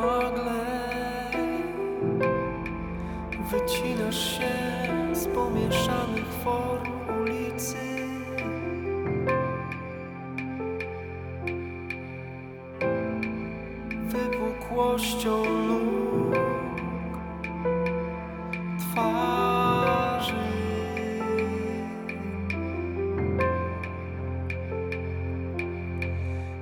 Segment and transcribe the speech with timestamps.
[0.00, 0.66] nagle
[3.50, 4.52] wycinasz się
[5.12, 7.76] z pomieszanych form ulicy.
[14.08, 16.36] Wypukłością nóg
[18.78, 20.34] twarzy.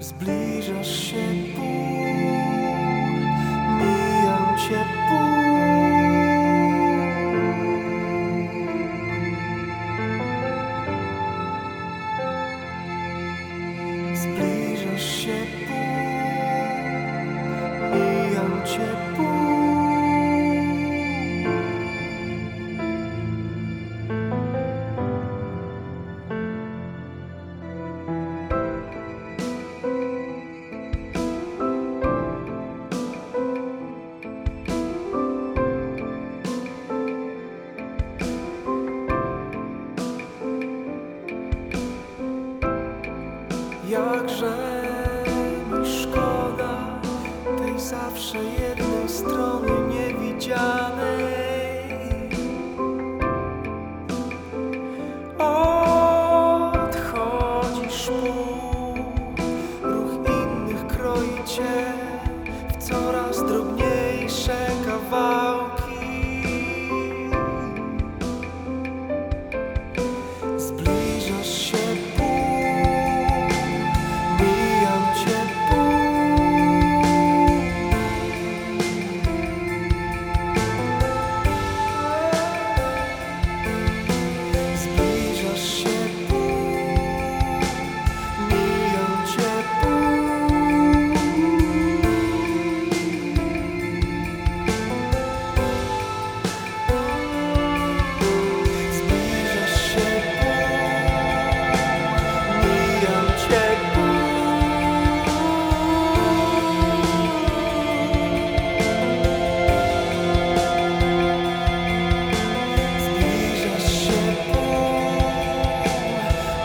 [0.00, 1.39] Zbliżasz się
[15.00, 15.76] Zbliżasz się pół,
[17.92, 19.30] mijam cię pół.
[43.88, 44.79] Jakże mi
[47.90, 51.40] zawsze jednej strony niewidzianej.
[56.68, 58.94] Odchodzisz pół,
[59.82, 61.92] ruch innych kroi cię
[62.68, 65.39] w coraz drobniejsze kawałki.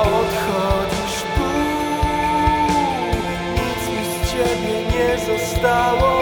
[0.00, 1.50] odchodzisz tu
[3.54, 6.20] Nic mi z ciebie nie zostało.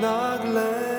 [0.00, 0.95] Nagle